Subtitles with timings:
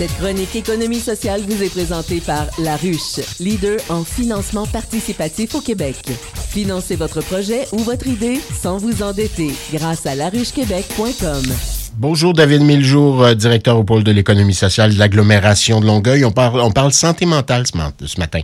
[0.00, 5.60] Cette chronique économie sociale vous est présentée par La Ruche, leader en financement participatif au
[5.60, 5.94] Québec.
[6.48, 11.42] Financez votre projet ou votre idée sans vous endetter grâce à laruchequebec.com.
[11.98, 16.24] Bonjour David Miljour, euh, directeur au pôle de l'économie sociale de l'agglomération de Longueuil.
[16.24, 17.76] On parle, santé mentale ce
[18.18, 18.40] matin.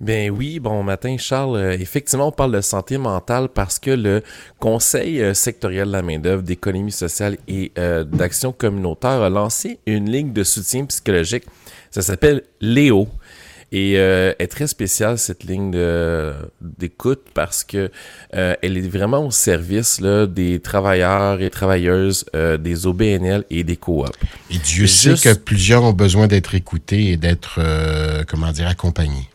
[0.00, 1.56] Ben oui, bon matin Charles.
[1.56, 4.22] Euh, effectivement, on parle de santé mentale parce que le
[4.58, 10.10] Conseil euh, sectoriel de la main-d'œuvre, d'économie sociale et euh, d'action communautaire a lancé une
[10.10, 11.44] ligne de soutien psychologique.
[11.90, 13.08] Ça s'appelle Léo.
[13.72, 15.76] Et est très spéciale cette ligne
[16.60, 17.90] d'écoute parce que
[18.30, 24.08] elle est vraiment au service là, des travailleurs et travailleuses des OBNL et des coops.
[24.50, 27.60] Et Dieu sait que plusieurs ont besoin d'être écoutés et d'être
[28.28, 29.28] comment dire accompagnés.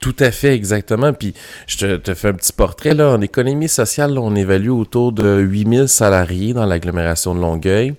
[0.00, 1.12] Tout à fait, exactement.
[1.12, 1.34] Puis
[1.66, 2.94] je te, fais un petit portrait.
[2.94, 3.12] Là.
[3.12, 7.94] En économie sociale, on évalue autour de 8000 salariés dans l'agglomération de Longueuil.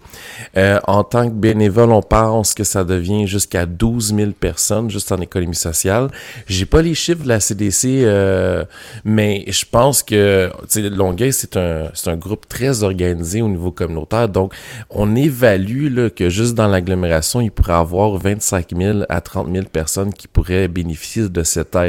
[0.58, 5.12] Euh, en tant que bénévole, on pense que ça devient jusqu'à 12 000 personnes juste
[5.12, 6.10] en économie sociale.
[6.45, 8.64] J'ai pas les chiffres de la CDC, euh,
[9.04, 14.30] mais je pense que Longueuil, c'est un, un groupe très organisé au niveau communautaire.
[14.30, 14.54] Donc,
[14.89, 19.66] on évalue là, que juste dans l'agglomération, il pourrait avoir 25 000 à 30 000
[19.66, 21.86] personnes qui pourraient bénéficier de cette aide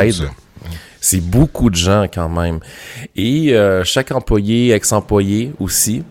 [0.00, 0.30] aide.
[1.00, 2.60] C'est beaucoup de gens quand même.
[3.16, 6.02] Et euh, chaque employé, ex-employé aussi,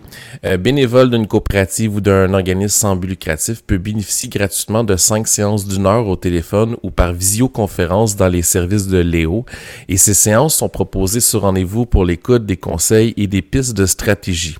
[0.45, 5.27] euh, bénévole d'une coopérative ou d'un organisme sans but lucratif peut bénéficier gratuitement de cinq
[5.27, 9.45] séances d'une heure au téléphone ou par visioconférence dans les services de Léo.
[9.87, 13.85] Et ces séances sont proposées sur rendez-vous pour l'écoute des conseils et des pistes de
[13.85, 14.57] stratégie.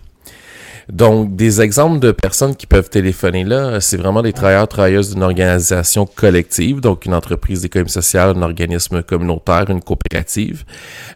[0.92, 5.24] Donc, des exemples de personnes qui peuvent téléphoner là, c'est vraiment des travailleurs, travailleuses d'une
[5.24, 10.66] organisation collective, donc une entreprise d'économie sociale, un organisme communautaire, une coopérative.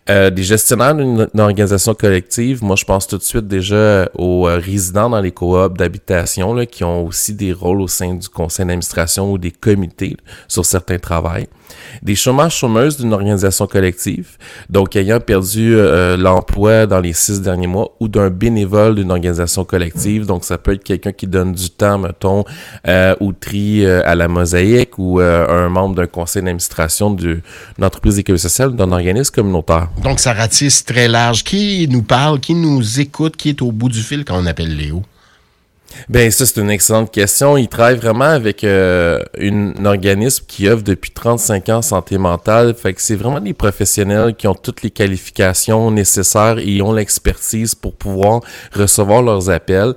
[0.10, 4.58] Euh, des gestionnaires d'une organisation collective, moi je pense tout de suite déjà aux euh,
[4.58, 9.32] résidents dans les coops d'habitation qui ont aussi des rôles au sein du conseil d'administration
[9.32, 11.48] ou des comités sur certains travails
[12.02, 14.38] des chômages chômeuses d'une organisation collective,
[14.70, 19.64] donc ayant perdu euh, l'emploi dans les six derniers mois, ou d'un bénévole d'une organisation
[19.66, 22.44] collective, donc ça peut être quelqu'un qui donne du temps, mettons,
[22.88, 27.42] euh, au tri euh, à la mosaïque, ou un membre d'un conseil d'administration d'une
[27.82, 29.90] entreprise d'économie sociale, d'un organisme communautaire.
[30.04, 31.44] Donc ça ratisse très large.
[31.44, 34.76] Qui nous parle, qui nous écoute, qui est au bout du fil quand on appelle
[34.76, 35.04] Léo?
[36.10, 37.58] Ben ça c'est une excellente question.
[37.58, 42.74] Il travaille vraiment avec euh, une, un organisme qui offre depuis 35 ans santé mentale.
[42.76, 47.76] Fait que c'est vraiment des professionnels qui ont toutes les qualifications nécessaires et ont l'expertise
[47.76, 48.42] pour pouvoir
[48.74, 49.94] recevoir leurs appels.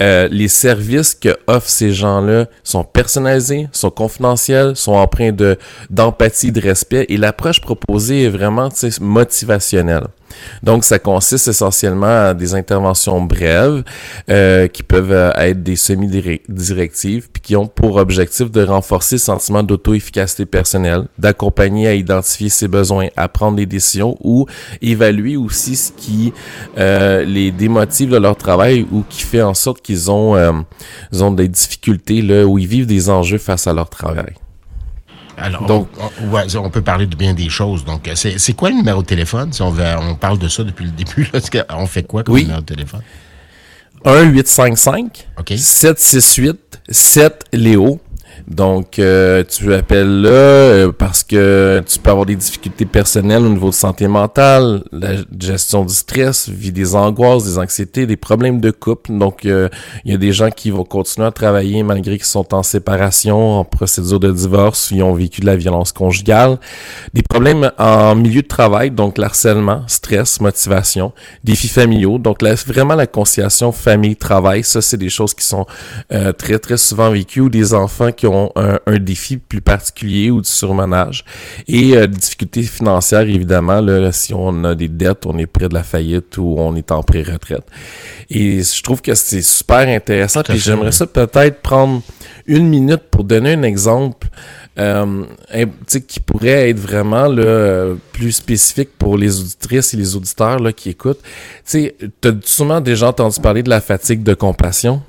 [0.00, 5.58] Euh, les services que offrent ces gens-là sont personnalisés, sont confidentiels, sont empreints de
[5.90, 8.68] d'empathie, de respect et l'approche proposée est vraiment
[9.00, 10.06] motivationnelle.
[10.62, 13.82] Donc, ça consiste essentiellement à des interventions brèves
[14.30, 19.20] euh, qui peuvent euh, être des semi-directives puis qui ont pour objectif de renforcer le
[19.20, 24.46] sentiment d'auto-efficacité personnelle, d'accompagner à identifier ses besoins, à prendre des décisions ou
[24.82, 26.32] évaluer aussi ce qui
[26.78, 30.64] euh, les démotive de leur travail ou qui fait en sorte qu'ils ont,
[31.20, 34.34] ont des difficultés là, où ils vivent des enjeux face à leur travail.
[35.44, 37.84] Alors, Donc, on, on, peut parler de bien des choses.
[37.84, 39.52] Donc, c'est quoi le numéro de téléphone?
[39.52, 42.36] Si on, veut, on parle de ça depuis le début, là, on fait quoi comme
[42.36, 43.02] numéro de téléphone?
[44.06, 48.00] 1-855 768 7 Léo.
[48.46, 53.48] Donc, euh, tu appelles là euh, parce que tu peux avoir des difficultés personnelles au
[53.48, 58.60] niveau de santé mentale, la gestion du stress, vie des angoisses, des anxiétés, des problèmes
[58.60, 59.16] de couple.
[59.16, 59.70] Donc, euh,
[60.04, 63.60] il y a des gens qui vont continuer à travailler malgré qu'ils sont en séparation,
[63.60, 66.58] en procédure de divorce, ils ont vécu de la violence conjugale,
[67.14, 71.12] des problèmes en milieu de travail, donc l'harcèlement, stress, motivation,
[71.44, 72.18] défis familiaux.
[72.18, 75.64] Donc, vraiment la conciliation famille-travail, ça, c'est des choses qui sont
[76.38, 80.48] très, très souvent vécues ou des enfants qui ont un, défi plus particulier ou du
[80.48, 81.24] surmenage.
[81.68, 85.74] Et euh, difficultés financières, évidemment, là, si on a des dettes, on est près de
[85.74, 87.64] la faillite ou on est en pré-retraite.
[88.30, 90.42] Et je trouve que c'est super intéressant.
[90.42, 92.02] Puis j'aimerais ça peut-être prendre
[92.46, 94.28] une minute pour donner un exemple
[94.78, 95.24] euh,
[96.08, 100.90] qui pourrait être vraiment là, plus spécifique pour les auditrices et les auditeurs là, qui
[100.90, 101.22] écoutent.
[101.70, 101.92] Tu
[102.24, 105.02] as sûrement déjà entendu parler de la fatigue de compassion?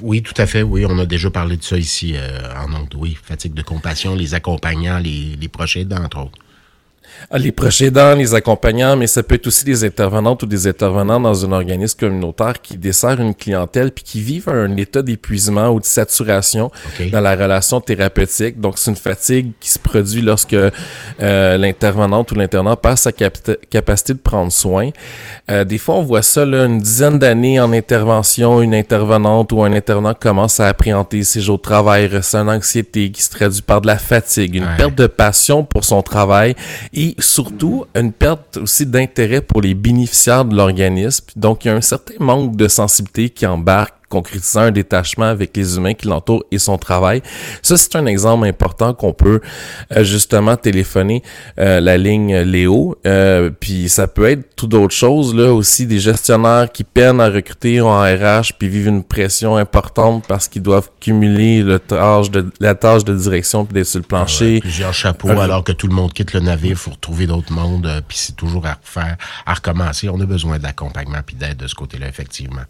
[0.00, 0.62] Oui, tout à fait.
[0.62, 2.94] Oui, on a déjà parlé de ça ici euh, en ondes.
[2.96, 6.38] Oui, fatigue de compassion, les accompagnants, les, les proches aidants, entre autres.
[7.32, 11.20] Les proches aidants, les accompagnants, mais ça peut être aussi des intervenantes ou des intervenants
[11.20, 15.80] dans un organisme communautaire qui dessert une clientèle puis qui vivent un état d'épuisement ou
[15.80, 16.70] de saturation
[17.12, 18.60] dans la relation thérapeutique.
[18.60, 24.14] Donc, c'est une fatigue qui se produit lorsque euh, l'intervenante ou l'internant perd sa capacité
[24.14, 24.90] de prendre soin.
[25.50, 29.62] Euh, des fois, on voit ça là, une dizaine d'années en intervention, une intervenante ou
[29.62, 33.62] un intervenant commence à appréhender ses jours de travail, ressent une anxiété qui se traduit
[33.62, 36.54] par de la fatigue, une perte de passion pour son travail
[36.94, 41.26] et surtout une perte aussi d'intérêt pour les bénéficiaires de l'organisme.
[41.36, 45.56] Donc, il y a un certain manque de sensibilité qui embarque concrétisant un détachement avec
[45.56, 47.22] les humains qui l'entourent et son travail.
[47.62, 49.40] Ça, c'est un exemple important qu'on peut
[49.96, 51.22] euh, justement téléphoner
[51.58, 52.96] euh, la ligne Léo.
[53.06, 57.28] Euh, puis ça peut être tout d'autres choses, là aussi des gestionnaires qui peinent à
[57.28, 62.50] recruter en RH puis vivent une pression importante parce qu'ils doivent cumuler le tâche de,
[62.60, 64.56] la tâche de direction puis d'être sur le plancher.
[64.58, 67.88] Ah plusieurs chapeaux alors que tout le monde quitte le navire pour trouver d'autres mondes
[68.08, 69.16] puis c'est toujours à refaire,
[69.46, 70.08] à recommencer.
[70.08, 72.62] On a besoin d'accompagnement puis d'aide de ce côté-là, effectivement.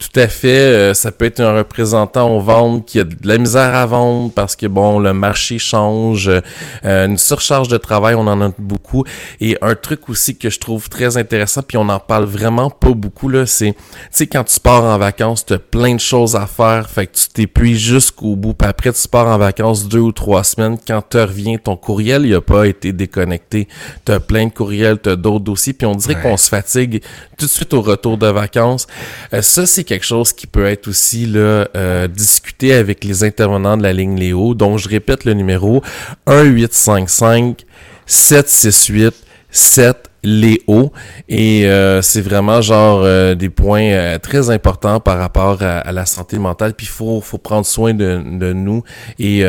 [0.00, 0.48] Tout à fait.
[0.48, 4.32] Euh, ça peut être un représentant au vente qui a de la misère à vendre
[4.32, 9.04] parce que bon, le marché change, euh, une surcharge de travail, on en a beaucoup.
[9.42, 12.92] Et un truc aussi que je trouve très intéressant, puis on en parle vraiment pas
[12.92, 13.78] beaucoup là, c'est, tu
[14.10, 17.16] sais, quand tu pars en vacances, tu as plein de choses à faire, fait que
[17.16, 18.54] tu t'épuies jusqu'au bout.
[18.54, 20.78] Puis après, tu pars en vacances deux ou trois semaines.
[20.86, 23.68] Quand tu reviens, ton courriel, il a pas été déconnecté.
[24.06, 27.02] Tu as plein de courriels, tu as d'autres dossiers, puis on dirait qu'on se fatigue
[27.36, 28.86] tout de suite au retour de vacances.
[29.34, 33.76] Euh, ça, c'est quelque chose qui peut être aussi là, euh, discuté avec les intervenants
[33.76, 34.54] de la ligne Léo.
[34.54, 35.82] Donc, je répète le numéro
[36.28, 37.64] 1855
[38.06, 39.12] 768
[39.50, 40.92] 7 Léo
[41.28, 46.06] et euh, c'est vraiment genre euh, des points euh, très importants par rapport à, la
[46.06, 48.82] santé mentale puis il faut, faut prendre soin de, de nous
[49.18, 49.44] et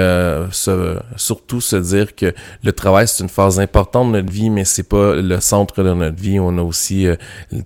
[1.17, 2.33] surtout se dire que
[2.63, 5.93] le travail c'est une phase importante de notre vie mais c'est pas le centre de
[5.93, 7.07] notre vie on a aussi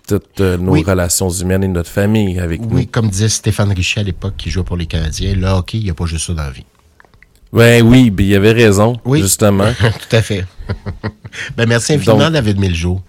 [0.07, 4.03] toutes nos relations humaines et notre famille avec nous oui comme disait Stéphane Richet à
[4.03, 6.43] l'époque qui jouait pour les Canadiens le hockey il n'y a pas juste ça dans
[6.43, 6.65] la vie
[7.55, 9.21] ben oui, ben, il avait raison, oui.
[9.21, 9.71] justement.
[9.79, 10.45] Tout à fait.
[11.57, 13.01] ben merci infiniment, David Miljo.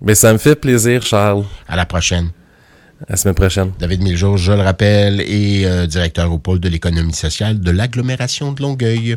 [0.00, 1.44] Ben ça me fait plaisir, Charles.
[1.68, 2.30] À la prochaine.
[3.00, 3.72] À la semaine prochaine.
[3.78, 8.52] David Miljo, je le rappelle, est euh, directeur au pôle de l'économie sociale de l'agglomération
[8.52, 9.12] de Longueuil.